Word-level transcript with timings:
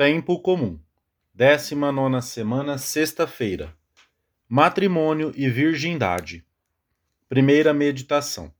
Tempo 0.00 0.38
comum. 0.38 0.78
19 1.34 2.22
semana, 2.22 2.78
sexta-feira. 2.78 3.74
Matrimônio 4.48 5.32
e 5.34 5.48
virgindade. 5.50 6.46
Primeira 7.28 7.74
meditação. 7.74 8.54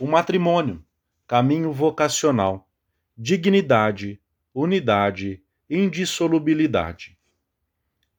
O 0.00 0.06
matrimônio, 0.06 0.82
caminho 1.26 1.74
vocacional, 1.74 2.66
dignidade, 3.14 4.18
unidade, 4.54 5.42
indissolubilidade. 5.68 7.18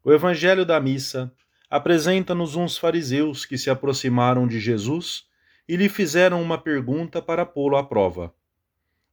O 0.03 0.13
Evangelho 0.13 0.63
da 0.63 0.79
Missa 0.79 1.33
apresenta-nos 1.71 2.55
uns 2.55 2.77
fariseus 2.77 3.47
que 3.47 3.57
se 3.57 3.71
aproximaram 3.71 4.47
de 4.47 4.59
Jesus 4.59 5.25
e 5.67 5.75
lhe 5.75 5.89
fizeram 5.89 6.39
uma 6.39 6.59
pergunta 6.59 7.19
para 7.19 7.47
pô-lo 7.47 7.77
à 7.77 7.83
prova. 7.83 8.31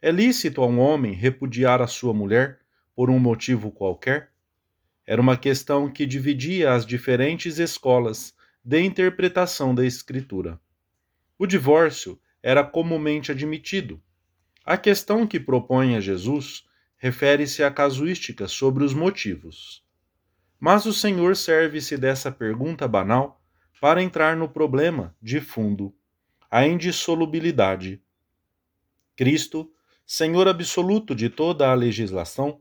É 0.02 0.10
lícito 0.10 0.60
a 0.60 0.66
um 0.66 0.78
homem 0.78 1.14
repudiar 1.14 1.80
a 1.80 1.86
sua 1.86 2.12
mulher? 2.12 2.65
Por 2.96 3.10
um 3.10 3.18
motivo 3.18 3.70
qualquer? 3.70 4.32
Era 5.06 5.20
uma 5.20 5.36
questão 5.36 5.92
que 5.92 6.06
dividia 6.06 6.72
as 6.72 6.86
diferentes 6.86 7.58
escolas 7.58 8.34
de 8.64 8.80
interpretação 8.80 9.74
da 9.74 9.84
Escritura. 9.84 10.58
O 11.38 11.46
divórcio 11.46 12.18
era 12.42 12.64
comumente 12.64 13.30
admitido. 13.30 14.02
A 14.64 14.78
questão 14.78 15.26
que 15.26 15.38
propõe 15.38 15.94
a 15.94 16.00
Jesus 16.00 16.64
refere-se 16.96 17.62
à 17.62 17.70
casuística 17.70 18.48
sobre 18.48 18.82
os 18.82 18.94
motivos. 18.94 19.84
Mas 20.58 20.86
o 20.86 20.92
Senhor 20.92 21.36
serve-se 21.36 21.98
dessa 21.98 22.32
pergunta 22.32 22.88
banal 22.88 23.40
para 23.78 24.02
entrar 24.02 24.34
no 24.36 24.48
problema 24.48 25.14
de 25.20 25.38
fundo, 25.40 25.94
a 26.50 26.66
indissolubilidade. 26.66 28.02
Cristo, 29.14 29.70
Senhor 30.06 30.48
absoluto 30.48 31.14
de 31.14 31.28
toda 31.28 31.70
a 31.70 31.74
legislação, 31.74 32.60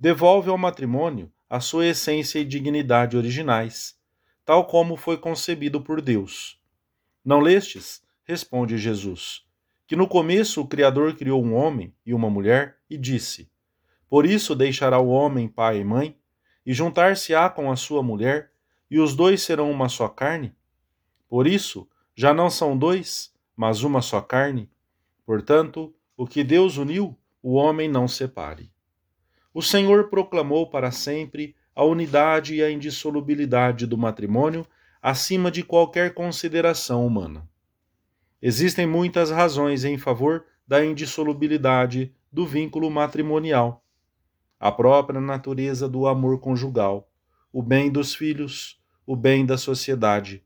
devolve 0.00 0.48
ao 0.48 0.56
matrimônio 0.56 1.30
a 1.46 1.60
sua 1.60 1.86
essência 1.88 2.38
e 2.38 2.44
dignidade 2.44 3.18
originais, 3.18 3.98
tal 4.46 4.66
como 4.66 4.96
foi 4.96 5.18
concebido 5.18 5.78
por 5.82 6.00
Deus. 6.00 6.58
Não 7.22 7.38
lestes? 7.38 8.02
Responde 8.24 8.78
Jesus, 8.78 9.44
que 9.86 9.94
no 9.94 10.08
começo 10.08 10.62
o 10.62 10.66
Criador 10.66 11.14
criou 11.16 11.44
um 11.44 11.54
homem 11.54 11.94
e 12.06 12.14
uma 12.14 12.30
mulher 12.30 12.78
e 12.88 12.96
disse: 12.96 13.50
Por 14.08 14.24
isso 14.24 14.54
deixará 14.54 14.98
o 14.98 15.08
homem 15.08 15.46
pai 15.46 15.80
e 15.80 15.84
mãe, 15.84 16.16
e 16.64 16.72
juntar-se-á 16.72 17.50
com 17.50 17.70
a 17.70 17.76
sua 17.76 18.02
mulher, 18.02 18.52
e 18.90 18.98
os 18.98 19.14
dois 19.14 19.42
serão 19.42 19.70
uma 19.70 19.90
só 19.90 20.08
carne? 20.08 20.54
Por 21.28 21.46
isso, 21.46 21.86
já 22.14 22.32
não 22.32 22.48
são 22.48 22.78
dois, 22.78 23.34
mas 23.54 23.82
uma 23.82 24.00
só 24.00 24.22
carne. 24.22 24.70
Portanto, 25.26 25.94
o 26.16 26.26
que 26.26 26.42
Deus 26.42 26.78
uniu, 26.78 27.18
o 27.42 27.54
homem 27.54 27.88
não 27.88 28.08
separe 28.08 28.72
o 29.52 29.60
Senhor 29.60 30.08
proclamou 30.08 30.68
para 30.68 30.92
sempre 30.92 31.56
a 31.74 31.84
unidade 31.84 32.54
e 32.54 32.62
a 32.62 32.70
indissolubilidade 32.70 33.86
do 33.86 33.98
matrimônio 33.98 34.66
acima 35.02 35.50
de 35.50 35.62
qualquer 35.62 36.14
consideração 36.14 37.06
humana. 37.06 37.48
Existem 38.40 38.86
muitas 38.86 39.30
razões 39.30 39.84
em 39.84 39.98
favor 39.98 40.44
da 40.66 40.84
indissolubilidade 40.84 42.14
do 42.30 42.46
vínculo 42.46 42.90
matrimonial. 42.90 43.84
A 44.58 44.70
própria 44.70 45.20
natureza 45.20 45.88
do 45.88 46.06
amor 46.06 46.38
conjugal, 46.38 47.10
o 47.52 47.62
bem 47.62 47.90
dos 47.90 48.14
filhos, 48.14 48.80
o 49.04 49.16
bem 49.16 49.44
da 49.44 49.58
sociedade. 49.58 50.44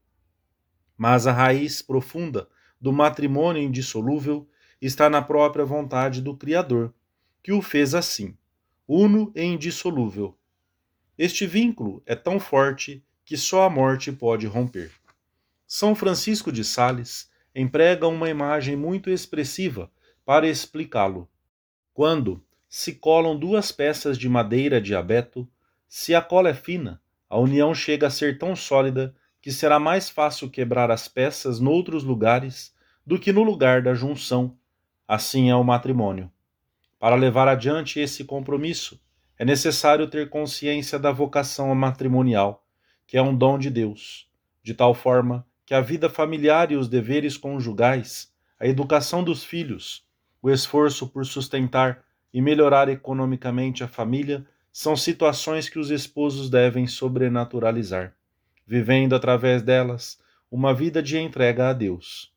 Mas 0.97 1.27
a 1.27 1.33
raiz 1.33 1.83
profunda 1.83 2.49
do 2.81 2.93
matrimônio 2.93 3.63
indissolúvel 3.63 4.49
está 4.81 5.11
na 5.11 5.21
própria 5.21 5.65
vontade 5.65 6.23
do 6.23 6.37
Criador, 6.37 6.95
que 7.43 7.53
o 7.53 7.61
fez 7.61 7.95
assim 7.95 8.37
uno 8.87 9.33
e 9.35 9.43
indissolúvel. 9.43 10.37
Este 11.17 11.47
vínculo 11.47 12.03
é 12.05 12.15
tão 12.15 12.39
forte 12.39 13.03
que 13.25 13.37
só 13.37 13.65
a 13.65 13.71
morte 13.71 14.13
pode 14.13 14.47
romper. 14.47 14.93
São 15.67 15.95
Francisco 15.95 16.53
de 16.53 16.63
Sales 16.63 17.31
emprega 17.55 18.07
uma 18.07 18.29
imagem 18.29 18.77
muito 18.77 19.09
expressiva 19.09 19.91
para 20.25 20.47
explicá-lo. 20.49 21.29
Quando 21.95 22.45
se 22.69 22.95
colam 22.95 23.39
duas 23.39 23.71
peças 23.73 24.19
de 24.19 24.29
madeira 24.29 24.81
de 24.81 24.95
abeto, 24.95 25.49
se 25.89 26.15
a 26.15 26.21
cola 26.21 26.51
é 26.51 26.55
fina, 26.55 27.01
a 27.31 27.39
união 27.39 27.75
chega 27.75 28.09
a 28.09 28.11
ser 28.11 28.39
tão 28.39 28.55
sólida 28.55 29.15
que 29.41 29.53
será 29.53 29.79
mais 29.79 30.11
fácil 30.11 30.51
quebrar 30.51 30.91
as 30.91 31.07
peças 31.07 31.61
noutros 31.61 32.03
lugares 32.03 32.75
do 33.07 33.19
que 33.19 33.33
no 33.33 33.43
lugar 33.43 33.83
da 33.83 33.95
junção. 33.95 34.59
Assim 35.07 35.51
é 35.51 35.55
o 35.55 35.63
matrimônio. 35.63 36.31
Para 37.05 37.17
levar 37.17 37.47
adiante 37.49 38.01
esse 38.01 38.25
compromisso, 38.25 38.99
é 39.39 39.45
necessário 39.45 40.09
ter 40.09 40.31
consciência 40.31 40.99
da 40.99 41.13
vocação 41.13 41.75
matrimonial, 41.75 42.65
que 43.07 43.19
é 43.19 43.23
um 43.23 43.37
dom 43.37 43.59
de 43.59 43.69
Deus, 43.69 44.27
de 44.63 44.73
tal 44.73 44.95
forma 44.95 45.47
que 45.67 45.75
a 45.75 45.83
vida 45.83 46.09
familiar 46.09 46.73
e 46.73 46.77
os 46.77 46.89
deveres 46.89 47.37
conjugais, 47.37 48.33
a 48.59 48.67
educação 48.67 49.23
dos 49.23 49.45
filhos, 49.45 50.03
o 50.41 50.51
esforço 50.51 51.07
por 51.07 51.27
sustentar 51.27 52.03
e 52.33 52.41
melhorar 52.41 52.89
economicamente 52.89 53.85
a 53.85 53.87
família 53.87 54.43
são 54.73 54.97
situações 54.97 55.69
que 55.69 55.79
os 55.79 55.91
esposos 55.91 56.49
devem 56.49 56.87
sobrenaturalizar, 56.87 58.15
vivendo 58.67 59.15
através 59.15 59.61
delas 59.61 60.19
uma 60.51 60.73
vida 60.73 61.03
de 61.03 61.19
entrega 61.19 61.69
a 61.69 61.75
Deus. 61.75 62.33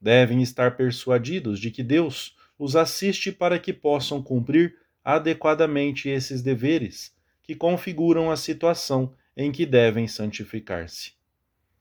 Devem 0.00 0.42
estar 0.42 0.76
persuadidos 0.76 1.58
de 1.58 1.72
que 1.72 1.82
Deus 1.82 2.35
os 2.58 2.76
assiste 2.76 3.30
para 3.30 3.58
que 3.58 3.72
possam 3.72 4.22
cumprir 4.22 4.76
adequadamente 5.04 6.08
esses 6.08 6.42
deveres 6.42 7.14
que 7.42 7.54
configuram 7.54 8.30
a 8.30 8.36
situação 8.36 9.14
em 9.36 9.52
que 9.52 9.64
devem 9.64 10.08
santificar-se. 10.08 11.12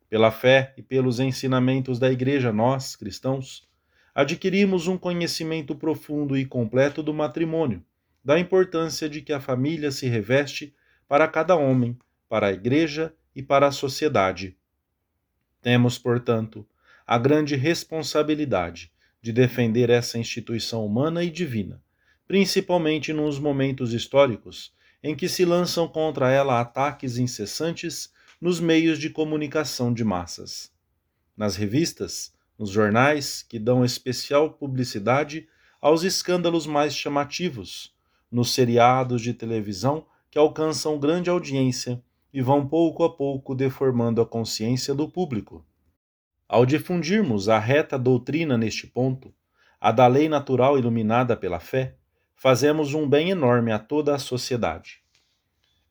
Pela 0.09 0.31
fé 0.31 0.73
e 0.77 0.83
pelos 0.83 1.19
ensinamentos 1.19 1.97
da 1.97 2.11
Igreja, 2.11 2.53
nós, 2.53 2.95
cristãos, 2.95 3.67
adquirimos 4.13 4.87
um 4.87 4.97
conhecimento 4.97 5.75
profundo 5.75 6.37
e 6.37 6.45
completo 6.45 7.01
do 7.01 7.13
matrimônio, 7.13 7.83
da 8.23 8.39
importância 8.39 9.09
de 9.09 9.21
que 9.21 9.33
a 9.33 9.39
família 9.39 9.91
se 9.91 10.07
reveste 10.07 10.75
para 11.07 11.27
cada 11.27 11.55
homem, 11.55 11.97
para 12.29 12.47
a 12.47 12.51
Igreja 12.51 13.13
e 13.35 13.41
para 13.41 13.67
a 13.67 13.71
sociedade. 13.71 14.55
Temos, 15.61 15.97
portanto, 15.97 16.67
a 17.07 17.17
grande 17.17 17.55
responsabilidade 17.55 18.91
de 19.25 19.33
defender 19.33 19.89
essa 19.89 20.19
instituição 20.19 20.85
humana 20.85 21.23
e 21.23 21.31
divina, 21.31 21.81
principalmente 22.27 23.11
nos 23.11 23.39
momentos 23.39 23.91
históricos 23.91 24.71
em 25.01 25.15
que 25.15 25.27
se 25.27 25.43
lançam 25.43 25.87
contra 25.87 26.29
ela 26.29 26.61
ataques 26.61 27.17
incessantes 27.17 28.13
nos 28.39 28.59
meios 28.59 28.99
de 28.99 29.09
comunicação 29.09 29.91
de 29.91 30.03
massas. 30.03 30.71
Nas 31.35 31.55
revistas, 31.55 32.35
nos 32.55 32.69
jornais, 32.69 33.41
que 33.41 33.57
dão 33.57 33.83
especial 33.83 34.51
publicidade 34.51 35.47
aos 35.81 36.03
escândalos 36.03 36.67
mais 36.67 36.95
chamativos, 36.95 37.95
nos 38.31 38.53
seriados 38.53 39.23
de 39.23 39.33
televisão 39.33 40.05
que 40.29 40.37
alcançam 40.37 40.99
grande 40.99 41.31
audiência 41.31 41.99
e 42.31 42.43
vão 42.43 42.67
pouco 42.67 43.03
a 43.03 43.11
pouco 43.11 43.55
deformando 43.55 44.21
a 44.21 44.25
consciência 44.25 44.93
do 44.93 45.09
público. 45.09 45.65
Ao 46.47 46.66
difundirmos 46.66 47.50
a 47.50 47.57
reta 47.57 47.97
doutrina 47.97 48.57
neste 48.57 48.85
ponto, 48.85 49.33
a 49.81 49.91
da 49.91 50.06
lei 50.06 50.29
natural 50.29 50.78
iluminada 50.78 51.35
pela 51.35 51.59
fé, 51.59 51.95
fazemos 52.35 52.94
um 52.94 53.09
bem 53.09 53.31
enorme 53.31 53.72
a 53.72 53.79
toda 53.79 54.13
a 54.13 54.19
sociedade. 54.19 55.00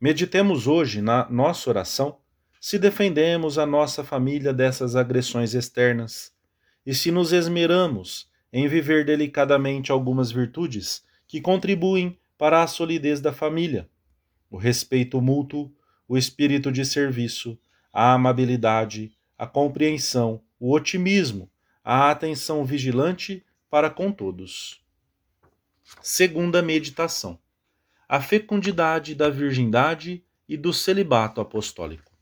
Meditemos 0.01 0.67
hoje 0.67 1.01
na 1.01 1.29
nossa 1.29 1.71
oração 1.71 2.19
se 2.61 2.79
defendemos 2.79 3.59
a 3.59 3.67
nossa 3.67 4.03
família 4.05 4.53
dessas 4.53 4.97
agressões 4.97 5.55
externas 5.55 6.33
e 6.87 6.95
se 6.95 7.11
nos 7.11 7.33
esmeramos 7.33 8.31
em 8.53 8.69
viver 8.69 9.05
delicadamente 9.05 9.91
algumas 9.91 10.31
virtudes 10.31 11.03
que 11.27 11.41
contribuem 11.41 12.17
para 12.39 12.63
a 12.63 12.67
solidez 12.67 13.21
da 13.21 13.33
família: 13.33 13.89
o 14.51 14.57
respeito 14.57 15.21
mútuo, 15.21 15.71
o 16.09 16.17
espírito 16.17 16.71
de 16.71 16.85
serviço, 16.85 17.59
a 17.93 18.13
amabilidade, 18.13 19.13
a 19.37 19.47
compreensão, 19.47 20.41
o 20.67 20.73
otimismo, 20.73 21.51
a 21.85 22.11
atenção 22.11 22.65
vigilante 22.65 23.45
para 23.69 23.91
com 23.91 24.11
todos. 24.11 24.83
Segunda 26.01 26.63
meditação: 26.63 27.39
a 28.09 28.19
fecundidade 28.19 29.15
da 29.15 29.29
virgindade 29.29 30.25
e 30.49 30.57
do 30.57 30.73
celibato 30.73 31.39
apostólico. 31.39 32.17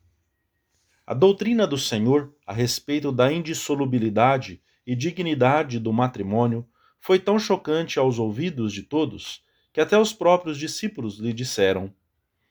A 1.06 1.14
doutrina 1.14 1.68
do 1.68 1.78
Senhor 1.78 2.34
a 2.44 2.52
respeito 2.52 3.12
da 3.12 3.32
indissolubilidade 3.32 4.60
e 4.84 4.96
dignidade 4.96 5.78
do 5.78 5.92
matrimônio 5.92 6.68
foi 6.98 7.20
tão 7.20 7.38
chocante 7.38 7.96
aos 7.96 8.18
ouvidos 8.18 8.72
de 8.72 8.82
todos 8.82 9.44
que 9.72 9.80
até 9.80 9.96
os 9.96 10.12
próprios 10.12 10.58
discípulos 10.58 11.20
lhe 11.20 11.32
disseram: 11.32 11.94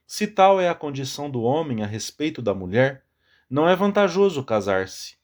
Se 0.07 0.25
tal 0.25 0.57
é 0.61 0.69
a 0.69 0.73
condição 0.73 1.29
do 1.29 1.41
homem 1.41 1.83
a 1.83 1.85
respeito 1.85 2.41
da 2.41 2.53
mulher, 2.53 3.03
não 3.49 3.67
é 3.67 3.75
vantajoso 3.75 4.41
casar-se. 4.41 5.19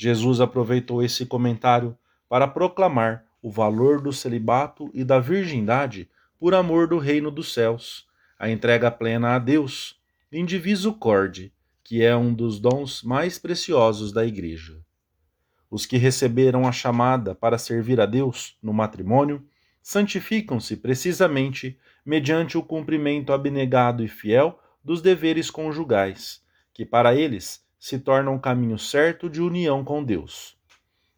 Jesus 0.00 0.40
aproveitou 0.40 1.02
esse 1.02 1.26
comentário 1.26 1.98
para 2.28 2.46
proclamar 2.46 3.24
o 3.42 3.50
valor 3.50 4.00
do 4.00 4.12
celibato 4.12 4.88
e 4.94 5.02
da 5.02 5.18
virgindade 5.18 6.08
por 6.38 6.54
amor 6.54 6.86
do 6.86 6.98
reino 6.98 7.32
dos 7.32 7.52
céus, 7.52 8.06
a 8.38 8.48
entrega 8.48 8.92
plena 8.92 9.34
a 9.34 9.40
Deus, 9.40 10.00
indiviso 10.30 10.92
corde, 10.92 11.52
que 11.82 12.00
é 12.00 12.16
um 12.16 12.32
dos 12.32 12.60
dons 12.60 13.02
mais 13.02 13.40
preciosos 13.40 14.12
da 14.12 14.24
Igreja. 14.24 14.78
Os 15.68 15.84
que 15.84 15.96
receberam 15.96 16.64
a 16.64 16.70
chamada 16.70 17.34
para 17.34 17.58
servir 17.58 18.00
a 18.00 18.06
Deus 18.06 18.56
no 18.62 18.72
matrimônio 18.72 19.44
santificam-se 19.82 20.76
precisamente 20.76 21.76
mediante 22.06 22.56
o 22.56 22.62
cumprimento 22.62 23.32
abnegado 23.32 24.04
e 24.04 24.06
fiel 24.06 24.60
dos 24.84 25.02
deveres 25.02 25.50
conjugais, 25.50 26.40
que 26.72 26.86
para 26.86 27.16
eles 27.16 27.66
se 27.78 27.98
tornam 27.98 28.34
um 28.34 28.38
caminho 28.38 28.78
certo 28.78 29.28
de 29.30 29.40
união 29.40 29.84
com 29.84 30.02
Deus. 30.02 30.56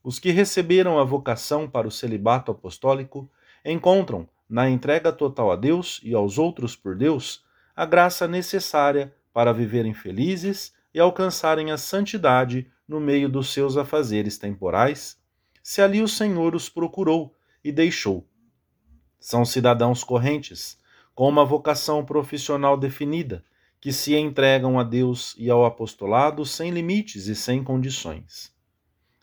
Os 0.03 0.19
que 0.19 0.31
receberam 0.31 0.99
a 0.99 1.05
vocação 1.05 1.69
para 1.69 1.87
o 1.87 1.91
celibato 1.91 2.51
apostólico 2.51 3.31
encontram, 3.65 4.29
na 4.49 4.69
entrega 4.69 5.13
total 5.13 5.53
a 5.53 5.57
Deus 5.57 6.01
e 6.03 6.15
aos 6.15 6.39
outros 6.39 6.75
por 6.75 6.97
Deus, 6.97 7.45
a 7.77 7.87
graça 7.87 8.27
necessária 8.27 9.15
para 9.33 9.53
viverem 9.53 9.95
felizes 9.95 10.75
e 10.93 10.99
alcançarem 10.99 11.71
a 11.71 11.79
santidade 11.79 12.71
no 12.87 12.99
meio 13.01 13.29
dos 13.29 13.53
seus 13.53 13.77
afazeres 13.77 14.37
temporais, 14.37 15.17
se 15.63 15.81
ali 15.81 16.03
o 16.03 16.09
Senhor 16.09 16.55
os 16.55 16.69
procurou 16.69 17.37
e 17.63 17.71
deixou. 17.71 18.27
São 19.21 19.45
cidadãos 19.45 20.03
correntes, 20.03 20.79
com 21.15 21.29
uma 21.29 21.45
vocação 21.45 22.05
profissional 22.05 22.77
definida, 22.77 23.45
que 23.81 23.93
se 23.93 24.15
entregam 24.15 24.79
a 24.79 24.85
Deus 24.85 25.35
e 25.39 25.49
ao 25.49 25.65
apostolado 25.65 26.45
sem 26.45 26.71
limites 26.71 27.27
e 27.27 27.35
sem 27.35 27.65
condições. 27.65 28.53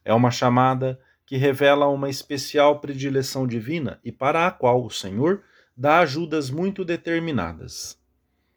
É 0.03 0.13
uma 0.13 0.31
chamada 0.31 0.99
que 1.25 1.37
revela 1.37 1.87
uma 1.87 2.09
especial 2.09 2.79
predileção 2.79 3.45
divina 3.45 3.99
e 4.03 4.11
para 4.11 4.47
a 4.47 4.51
qual 4.51 4.83
o 4.83 4.89
Senhor 4.89 5.43
dá 5.75 5.99
ajudas 5.99 6.49
muito 6.49 6.83
determinadas. 6.83 7.99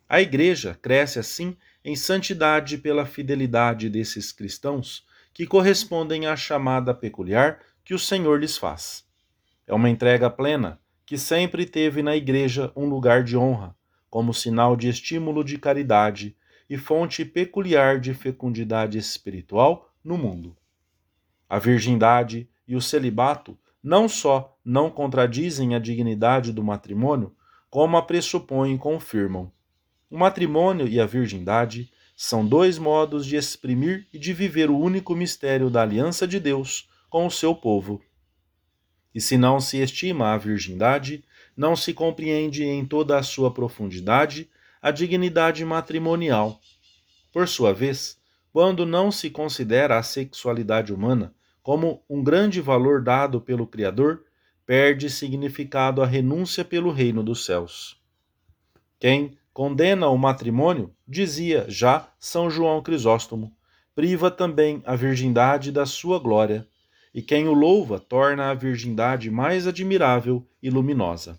A 0.09 0.21
Igreja 0.21 0.79
cresce 0.81 1.19
assim 1.19 1.57
em 1.85 1.95
santidade 1.95 2.79
pela 2.79 3.05
fidelidade 3.05 3.91
desses 3.91 4.33
cristãos 4.33 5.05
que 5.35 5.47
correspondem 5.47 6.27
à 6.27 6.37
chamada 6.37 6.95
peculiar 6.95 7.61
que 7.85 7.95
o 7.95 7.99
Senhor 7.99 8.41
lhes 8.41 8.57
faz. 8.57 9.05
É 9.67 9.75
uma 9.75 9.91
entrega 9.91 10.31
plena 10.31 10.81
que 11.05 11.19
sempre 11.19 11.67
teve 11.67 12.03
na 12.03 12.17
Igreja 12.17 12.73
um 12.75 12.87
lugar 12.87 13.25
de 13.25 13.37
honra, 13.37 13.75
como 14.11 14.35
sinal 14.35 14.77
de 14.77 14.89
estímulo 14.89 15.45
de 15.45 15.57
caridade 15.57 16.37
e 16.69 16.77
fonte 16.77 17.25
peculiar 17.25 18.01
de 18.01 18.13
fecundidade 18.13 18.99
espiritual 18.99 19.91
no 20.05 20.19
mundo. 20.19 20.57
A 21.49 21.59
virgindade 21.59 22.49
e 22.67 22.77
o 22.77 22.81
celibato 22.81 23.57
não 23.83 24.09
só 24.09 24.59
não 24.65 24.91
contradizem 24.91 25.75
a 25.75 25.79
dignidade 25.79 26.53
do 26.53 26.63
matrimônio, 26.63 27.35
como 27.71 27.97
a 27.97 28.03
pressupõem 28.03 28.75
e 28.75 28.79
confirmam. 28.79 29.51
O 30.11 30.19
matrimônio 30.19 30.87
e 30.89 31.01
a 31.01 31.07
virgindade 31.07 31.91
são 32.17 32.47
dois 32.47 32.79
modos 32.79 33.25
de 33.25 33.37
exprimir 33.37 34.07
e 34.13 34.19
de 34.19 34.33
viver 34.33 34.69
o 34.69 34.79
único 34.79 35.15
mistério 35.15 35.71
da 35.71 35.83
aliança 35.83 36.27
de 36.27 36.39
Deus 36.39 36.89
com 37.09 37.27
o 37.27 37.31
seu 37.31 37.55
povo. 37.55 38.03
E 39.15 39.21
se 39.21 39.39
não 39.39 39.59
se 39.59 39.79
estima 39.79 40.35
a 40.35 40.39
virgindade, 40.39 41.25
não 41.61 41.77
se 41.77 41.93
compreende 41.93 42.65
em 42.65 42.87
toda 42.87 43.19
a 43.19 43.23
sua 43.23 43.51
profundidade 43.51 44.49
a 44.81 44.91
dignidade 44.91 45.63
matrimonial. 45.63 46.59
Por 47.31 47.47
sua 47.47 47.75
vez, 47.75 48.19
quando 48.51 48.87
não 48.87 49.13
se 49.13 49.29
considera 49.29 49.99
a 49.99 50.03
sexualidade 50.03 50.91
humana 50.91 51.35
como 51.63 52.03
um 52.09 52.25
grande 52.25 52.63
valor 52.63 53.03
dado 53.03 53.43
pelo 53.43 53.67
Criador, 53.67 54.25
perde 54.65 55.11
significado 55.11 56.01
a 56.01 56.07
renúncia 56.07 56.65
pelo 56.65 56.91
reino 56.91 57.23
dos 57.23 57.45
céus. 57.45 58.01
Quem 58.99 59.37
condena 59.53 60.09
o 60.09 60.17
matrimônio, 60.17 60.95
dizia 61.07 61.67
já 61.69 62.09
São 62.19 62.49
João 62.49 62.83
Crisóstomo, 62.83 63.55
priva 63.95 64.31
também 64.31 64.83
a 64.87 64.97
virgindade 64.97 65.71
da 65.71 65.85
sua 65.85 66.19
glória, 66.19 66.67
e 67.13 67.21
quem 67.21 67.49
o 67.49 67.53
louva 67.53 68.01
torna 68.01 68.51
a 68.51 68.55
virgindade 68.55 69.31
mais 69.31 69.67
admirável 69.67 70.49
e 70.63 70.71
luminosa. 70.71 71.39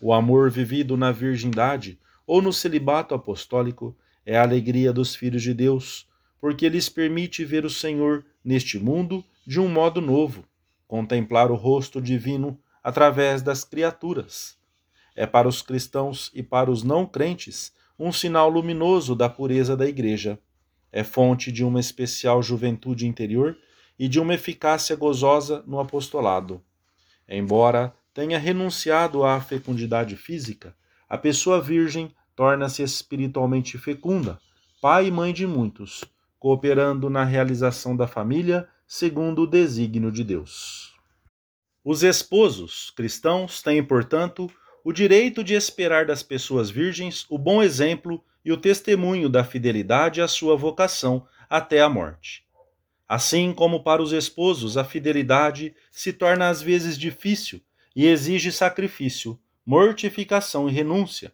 O 0.00 0.12
amor 0.12 0.50
vivido 0.50 0.96
na 0.96 1.10
virgindade 1.12 1.98
ou 2.26 2.40
no 2.40 2.52
celibato 2.52 3.14
apostólico 3.14 3.96
é 4.24 4.36
a 4.36 4.42
alegria 4.42 4.92
dos 4.92 5.14
filhos 5.14 5.42
de 5.42 5.54
Deus, 5.54 6.08
porque 6.40 6.68
lhes 6.68 6.88
permite 6.88 7.44
ver 7.44 7.64
o 7.64 7.70
Senhor 7.70 8.24
neste 8.44 8.78
mundo 8.78 9.24
de 9.46 9.58
um 9.58 9.68
modo 9.68 10.00
novo, 10.00 10.44
contemplar 10.86 11.50
o 11.50 11.56
rosto 11.56 12.00
divino 12.00 12.58
através 12.82 13.42
das 13.42 13.64
criaturas 13.64 14.58
é 15.18 15.26
para 15.26 15.48
os 15.48 15.60
cristãos 15.60 16.30
e 16.32 16.44
para 16.44 16.70
os 16.70 16.84
não 16.84 17.04
crentes 17.04 17.72
um 17.98 18.12
sinal 18.12 18.48
luminoso 18.48 19.16
da 19.16 19.28
pureza 19.28 19.76
da 19.76 19.84
Igreja. 19.84 20.38
É 20.92 21.02
fonte 21.02 21.50
de 21.50 21.64
uma 21.64 21.80
especial 21.80 22.40
juventude 22.40 23.04
interior 23.04 23.58
e 23.98 24.06
de 24.06 24.20
uma 24.20 24.34
eficácia 24.34 24.94
gozosa 24.94 25.64
no 25.66 25.80
apostolado. 25.80 26.62
Embora 27.28 27.92
tenha 28.12 28.38
renunciado 28.38 29.24
à 29.24 29.40
fecundidade 29.40 30.16
física, 30.16 30.74
a 31.08 31.16
pessoa 31.16 31.60
virgem 31.60 32.14
torna-se 32.34 32.82
espiritualmente 32.82 33.78
fecunda, 33.78 34.38
pai 34.80 35.06
e 35.06 35.10
mãe 35.10 35.32
de 35.32 35.46
muitos, 35.46 36.04
cooperando 36.38 37.10
na 37.10 37.24
realização 37.24 37.96
da 37.96 38.06
família 38.06 38.68
segundo 38.86 39.42
o 39.42 39.46
desígnio 39.46 40.10
de 40.10 40.22
Deus. 40.22 40.94
Os 41.84 42.02
esposos 42.02 42.90
cristãos 42.90 43.62
têm, 43.62 43.82
portanto, 43.82 44.50
o 44.84 44.92
direito 44.92 45.42
de 45.42 45.54
esperar 45.54 46.06
das 46.06 46.22
pessoas 46.22 46.70
virgens 46.70 47.26
o 47.28 47.38
bom 47.38 47.62
exemplo 47.62 48.22
e 48.44 48.52
o 48.52 48.56
testemunho 48.56 49.28
da 49.28 49.44
fidelidade 49.44 50.20
à 50.20 50.28
sua 50.28 50.56
vocação 50.56 51.26
até 51.48 51.80
a 51.80 51.88
morte. 51.88 52.44
Assim 53.06 53.52
como 53.52 53.82
para 53.82 54.02
os 54.02 54.12
esposos 54.12 54.76
a 54.76 54.84
fidelidade 54.84 55.74
se 55.90 56.12
torna 56.12 56.48
às 56.48 56.62
vezes 56.62 56.98
difícil 56.98 57.60
e 57.98 58.06
exige 58.06 58.52
sacrifício, 58.52 59.36
mortificação 59.66 60.68
e 60.68 60.72
renúncia, 60.72 61.32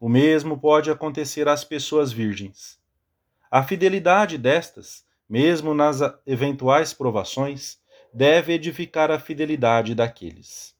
o 0.00 0.08
mesmo 0.08 0.58
pode 0.58 0.90
acontecer 0.90 1.46
às 1.46 1.64
pessoas 1.64 2.10
virgens. 2.10 2.80
A 3.50 3.62
fidelidade 3.62 4.38
destas, 4.38 5.04
mesmo 5.28 5.74
nas 5.74 6.00
eventuais 6.26 6.94
provações, 6.94 7.78
deve 8.10 8.54
edificar 8.54 9.10
a 9.10 9.18
fidelidade 9.18 9.94
daqueles. 9.94 10.74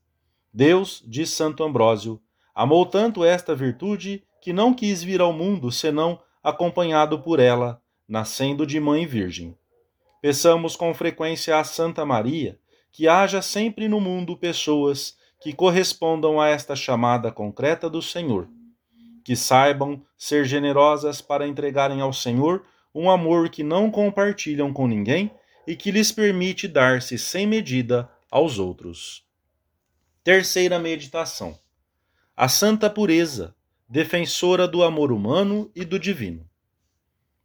Deus, 0.50 1.04
diz 1.06 1.28
Santo 1.28 1.62
Ambrósio, 1.62 2.18
amou 2.54 2.86
tanto 2.86 3.22
esta 3.22 3.54
virtude 3.54 4.24
que 4.40 4.54
não 4.54 4.72
quis 4.72 5.02
vir 5.02 5.20
ao 5.20 5.34
mundo 5.34 5.70
senão 5.70 6.18
acompanhado 6.42 7.18
por 7.18 7.38
ela, 7.38 7.82
nascendo 8.08 8.66
de 8.66 8.80
mãe 8.80 9.04
virgem. 9.04 9.54
Peçamos 10.22 10.74
com 10.74 10.94
frequência 10.94 11.58
a 11.58 11.64
Santa 11.64 12.06
Maria 12.06 12.58
que 12.90 13.06
haja 13.06 13.40
sempre 13.40 13.88
no 13.88 14.00
mundo 14.00 14.36
pessoas 14.36 15.17
que 15.40 15.52
correspondam 15.52 16.40
a 16.40 16.48
esta 16.48 16.74
chamada 16.74 17.30
concreta 17.30 17.88
do 17.88 18.02
Senhor, 18.02 18.48
que 19.24 19.36
saibam 19.36 20.02
ser 20.16 20.44
generosas 20.44 21.20
para 21.20 21.46
entregarem 21.46 22.00
ao 22.00 22.12
Senhor 22.12 22.64
um 22.94 23.10
amor 23.10 23.48
que 23.48 23.62
não 23.62 23.90
compartilham 23.90 24.72
com 24.72 24.86
ninguém 24.86 25.30
e 25.66 25.76
que 25.76 25.90
lhes 25.90 26.10
permite 26.10 26.66
dar-se 26.66 27.18
sem 27.18 27.46
medida 27.46 28.10
aos 28.30 28.58
outros. 28.58 29.24
Terceira 30.24 30.78
meditação. 30.78 31.58
A 32.36 32.48
santa 32.48 32.88
pureza, 32.88 33.54
defensora 33.88 34.66
do 34.66 34.82
amor 34.82 35.12
humano 35.12 35.70
e 35.74 35.84
do 35.84 35.98
divino. 35.98 36.48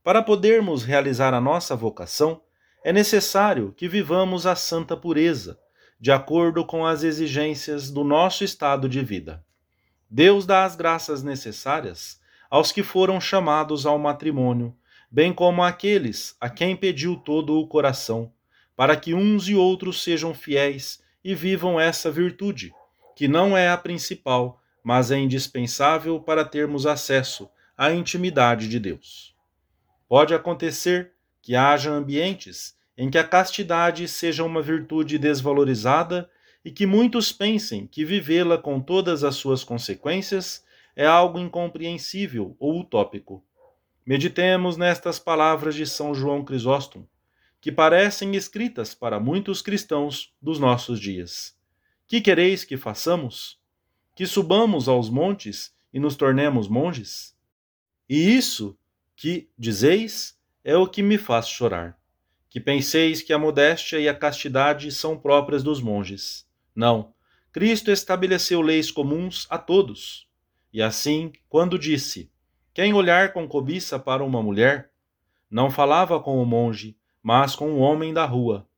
Para 0.04 0.22
podermos 0.22 0.84
realizar 0.84 1.34
a 1.34 1.40
nossa 1.40 1.76
vocação, 1.76 2.42
é 2.84 2.92
necessário 2.92 3.74
que 3.78 3.88
vivamos 3.88 4.46
a 4.46 4.56
santa 4.56 4.98
pureza, 4.98 5.58
de 6.04 6.12
acordo 6.12 6.66
com 6.66 6.86
as 6.86 7.02
exigências 7.02 7.90
do 7.90 8.04
nosso 8.04 8.44
estado 8.44 8.90
de 8.90 9.02
vida. 9.02 9.42
Deus 10.10 10.46
dá 10.46 10.66
as 10.66 10.76
graças 10.76 11.24
necessárias 11.24 12.20
aos 12.50 12.74
que 12.74 12.84
foram 12.84 13.22
chamados 13.22 13.86
ao 13.86 13.98
matrimônio, 13.98 14.76
bem 15.10 15.32
como 15.32 15.64
àqueles 15.64 16.36
a 16.42 16.50
quem 16.50 16.76
pediu 16.76 17.16
todo 17.16 17.58
o 17.58 17.66
coração, 17.66 18.34
para 18.76 18.98
que 18.98 19.14
uns 19.14 19.48
e 19.48 19.56
outros 19.56 20.04
sejam 20.04 20.34
fiéis 20.34 21.02
e 21.24 21.34
vivam 21.34 21.80
essa 21.80 22.12
virtude, 22.12 22.74
que 23.16 23.30
não 23.30 23.56
é 23.56 23.70
a 23.70 23.78
principal, 23.78 24.62
mas 24.84 25.10
é 25.10 25.18
indispensável 25.18 26.20
para 26.20 26.44
termos 26.44 26.86
acesso 26.86 27.50
à 27.78 27.94
intimidade 27.94 28.68
de 28.68 28.78
Deus. 28.78 29.34
Pode 30.10 30.34
acontecer 30.34 31.14
que 31.42 31.56
haja 31.56 31.90
ambientes 31.90 32.76
em 32.98 33.10
que 33.10 33.18
a 33.18 33.24
castidade 33.24 34.08
seja 34.08 34.44
uma 34.44 34.62
virtude 34.62 35.18
desvalorizada 35.18 36.30
e 36.64 36.72
que 36.72 36.86
muitos 36.86 37.32
pensem 37.32 37.88
que 37.88 38.06
vivê-la 38.06 38.58
com 38.58 38.80
todas 38.80 39.24
as 39.24 39.36
suas 39.36 39.64
consequências 39.64 40.64
é 40.96 41.06
algo 41.06 41.40
incompreensível 41.40 42.56
ou 42.60 42.80
utópico. 42.80 43.44
Meditemos 44.06 44.78
nestas 44.78 45.18
palavras 45.18 45.76
de 45.76 45.86
São 45.86 46.14
João 46.14 46.44
Crisóstomo, 46.44 47.08
que 47.60 47.72
parecem 47.72 48.36
escritas 48.36 48.94
para 48.94 49.20
muitos 49.20 49.62
cristãos 49.62 50.34
dos 50.42 50.60
nossos 50.60 51.00
dias. 51.00 51.56
Que 52.08 52.22
quereis 52.22 52.64
que 52.64 52.78
façamos? 52.78 53.60
Que 54.16 54.26
subamos 54.26 54.88
aos 54.88 55.10
montes 55.10 55.74
e 55.94 56.00
nos 56.00 56.16
tornemos 56.16 56.68
monges? 56.68 57.36
E 58.08 58.36
isso 58.36 58.78
que 59.16 59.50
dizeis 59.58 60.38
é 60.64 60.76
o 60.76 60.88
que 60.88 61.02
me 61.02 61.18
faz 61.18 61.48
chorar. 61.48 61.98
Que 62.54 62.60
penseis 62.60 63.24
que 63.24 63.34
a 63.34 63.40
modéstia 63.40 64.00
e 64.00 64.08
a 64.08 64.14
castidade 64.14 64.92
são 64.92 65.18
próprias 65.18 65.64
dos 65.64 65.82
monges. 65.82 66.48
Não. 66.76 67.12
Cristo 67.52 67.90
estabeleceu 67.90 68.62
leis 68.62 68.92
comuns 68.92 69.48
a 69.50 69.58
todos. 69.58 70.30
E 70.72 70.80
assim, 70.80 71.34
quando 71.50 71.80
disse: 71.80 72.32
Quem 72.72 72.94
olhar 72.94 73.34
com 73.34 73.48
cobiça 73.48 73.98
para 73.98 74.24
uma 74.24 74.40
mulher, 74.44 74.92
não 75.50 75.72
falava 75.72 76.20
com 76.20 76.40
o 76.40 76.46
monge, 76.46 76.96
mas 77.24 77.56
com 77.56 77.72
o 77.72 77.80
homem 77.80 78.14
da 78.14 78.24
rua. 78.24 78.70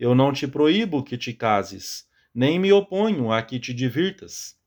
Eu 0.00 0.14
não 0.14 0.32
te 0.32 0.48
proíbo 0.48 1.02
que 1.02 1.18
te 1.18 1.34
cases, 1.34 2.08
nem 2.34 2.58
me 2.58 2.72
oponho 2.72 3.30
a 3.30 3.42
que 3.42 3.60
te 3.60 3.74
divirtas. 3.74 4.58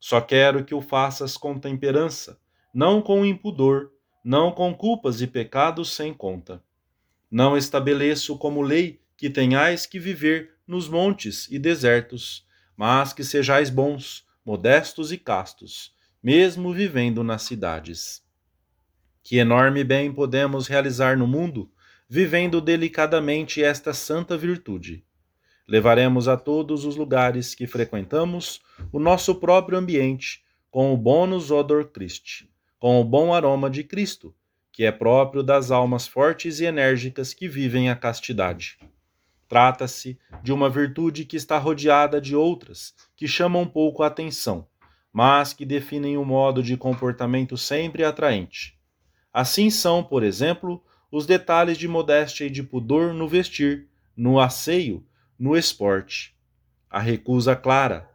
Só 0.00 0.22
quero 0.22 0.64
que 0.64 0.74
o 0.74 0.80
faças 0.80 1.36
com 1.36 1.58
temperança, 1.58 2.40
não 2.72 3.02
com 3.02 3.26
impudor, 3.26 3.90
não 4.24 4.50
com 4.50 4.72
culpas 4.72 5.20
e 5.20 5.26
pecados 5.26 5.92
sem 5.92 6.14
conta. 6.14 6.64
Não 7.30 7.56
estabeleço 7.56 8.38
como 8.38 8.62
lei 8.62 9.00
que 9.16 9.28
tenhais 9.30 9.86
que 9.86 9.98
viver 9.98 10.54
nos 10.66 10.88
montes 10.88 11.48
e 11.50 11.58
desertos, 11.58 12.46
mas 12.76 13.12
que 13.12 13.24
sejais 13.24 13.70
bons, 13.70 14.26
modestos 14.44 15.10
e 15.10 15.18
castos, 15.18 15.94
mesmo 16.22 16.72
vivendo 16.72 17.24
nas 17.24 17.42
cidades. 17.42 18.22
Que 19.22 19.38
enorme 19.38 19.82
bem 19.82 20.12
podemos 20.12 20.66
realizar 20.66 21.16
no 21.16 21.26
mundo, 21.26 21.70
vivendo 22.08 22.60
delicadamente 22.60 23.62
esta 23.62 23.92
santa 23.92 24.36
virtude. 24.36 25.04
Levaremos 25.66 26.28
a 26.28 26.36
todos 26.36 26.84
os 26.84 26.94
lugares 26.94 27.54
que 27.54 27.66
frequentamos 27.66 28.60
o 28.92 29.00
nosso 29.00 29.34
próprio 29.34 29.78
ambiente 29.78 30.44
com 30.70 30.92
o 30.92 30.96
bonus 30.96 31.50
odor 31.50 31.86
Christi, 31.86 32.48
com 32.78 33.00
o 33.00 33.04
bom 33.04 33.34
aroma 33.34 33.68
de 33.68 33.82
Cristo, 33.82 34.32
que 34.76 34.84
é 34.84 34.92
próprio 34.92 35.42
das 35.42 35.70
almas 35.70 36.06
fortes 36.06 36.60
e 36.60 36.66
enérgicas 36.66 37.32
que 37.32 37.48
vivem 37.48 37.88
a 37.88 37.96
castidade. 37.96 38.76
Trata-se 39.48 40.18
de 40.42 40.52
uma 40.52 40.68
virtude 40.68 41.24
que 41.24 41.34
está 41.34 41.56
rodeada 41.56 42.20
de 42.20 42.36
outras 42.36 42.92
que 43.16 43.26
chamam 43.26 43.66
pouco 43.66 44.02
a 44.02 44.08
atenção, 44.08 44.66
mas 45.10 45.54
que 45.54 45.64
definem 45.64 46.18
um 46.18 46.26
modo 46.26 46.62
de 46.62 46.76
comportamento 46.76 47.56
sempre 47.56 48.04
atraente. 48.04 48.78
Assim 49.32 49.70
são, 49.70 50.04
por 50.04 50.22
exemplo, 50.22 50.84
os 51.10 51.24
detalhes 51.24 51.78
de 51.78 51.88
modéstia 51.88 52.44
e 52.44 52.50
de 52.50 52.62
pudor 52.62 53.14
no 53.14 53.26
vestir, 53.26 53.88
no 54.14 54.38
asseio, 54.38 55.02
no 55.38 55.56
esporte. 55.56 56.36
A 56.90 57.00
recusa 57.00 57.56
clara 57.56 58.10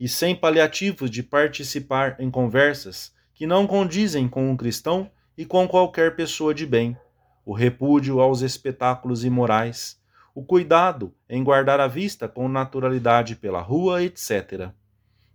e 0.00 0.08
sem 0.08 0.34
paliativos 0.34 1.08
de 1.08 1.22
participar 1.22 2.16
em 2.18 2.28
conversas 2.28 3.14
que 3.32 3.46
não 3.46 3.68
condizem 3.68 4.28
com 4.28 4.50
um 4.50 4.56
cristão 4.56 5.08
e 5.36 5.44
com 5.44 5.66
qualquer 5.66 6.14
pessoa 6.16 6.54
de 6.54 6.66
bem, 6.66 6.96
o 7.44 7.52
repúdio 7.52 8.20
aos 8.20 8.42
espetáculos 8.42 9.24
imorais, 9.24 10.00
o 10.34 10.42
cuidado 10.42 11.14
em 11.28 11.42
guardar 11.42 11.80
a 11.80 11.86
vista 11.86 12.28
com 12.28 12.48
naturalidade 12.48 13.36
pela 13.36 13.60
rua, 13.60 14.02
etc. 14.02 14.70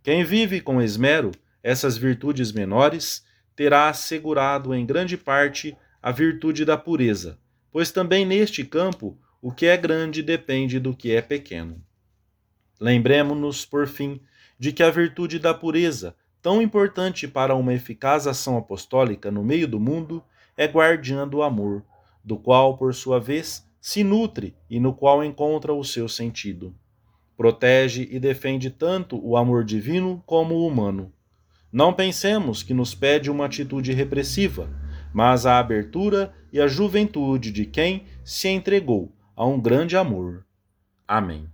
Quem 0.02 0.24
vive 0.24 0.62
com 0.62 0.82
esmero 0.82 1.32
essas 1.62 1.98
virtudes 1.98 2.52
menores 2.52 3.26
terá 3.56 3.90
assegurado 3.90 4.74
em 4.74 4.86
grande 4.86 5.18
parte 5.18 5.76
a 6.02 6.12
virtude 6.12 6.64
da 6.64 6.78
pureza, 6.78 7.38
pois 7.72 7.92
também 7.92 8.26
neste 8.26 8.64
campo 8.64 9.20
o 9.42 9.52
que 9.52 9.66
é 9.66 9.76
grande 9.76 10.24
depende 10.24 10.80
do 10.80 10.96
que 10.96 11.12
é 11.12 11.22
pequeno. 11.22 11.84
Lembremos-nos, 12.80 13.66
por 13.66 13.88
fim, 13.88 14.22
de 14.58 14.72
que 14.72 14.84
a 14.84 14.90
virtude 14.90 15.40
da 15.40 15.54
pureza, 15.54 16.16
tão 16.42 16.62
importante 16.62 17.28
para 17.28 17.56
uma 17.56 17.74
eficaz 17.74 18.28
ação 18.28 18.58
apostólica 18.58 19.30
no 19.32 19.44
meio 19.44 19.68
do 19.68 19.80
mundo, 19.80 20.24
é 20.56 20.66
guardiã 20.66 21.28
do 21.28 21.42
amor, 21.42 21.84
do 22.24 22.38
qual, 22.38 22.78
por 22.78 22.94
sua 22.94 23.20
vez, 23.20 23.66
se 23.80 24.04
nutre 24.04 24.56
e 24.70 24.80
no 24.80 24.94
qual 24.94 25.24
encontra 25.24 25.74
o 25.74 25.84
seu 25.84 26.10
sentido. 26.10 26.76
Protege 27.36 28.08
e 28.12 28.20
defende 28.20 28.70
tanto 28.70 29.24
o 29.24 29.38
amor 29.38 29.64
divino 29.64 30.24
como 30.26 30.56
o 30.56 30.68
humano. 30.68 31.14
Não 31.72 31.94
pensemos 31.94 32.64
que 32.64 32.74
nos 32.74 32.96
pede 32.96 33.30
uma 33.30 33.46
atitude 33.46 33.94
repressiva, 33.94 34.70
mas 35.14 35.46
a 35.46 35.60
abertura 35.60 36.34
e 36.52 36.60
a 36.60 36.68
juventude 36.68 37.52
de 37.52 37.66
quem 37.66 38.06
se 38.24 38.48
entregou 38.48 39.12
a 39.36 39.46
um 39.46 39.60
grande 39.62 39.96
amor. 39.96 40.46
Amém. 41.08 41.48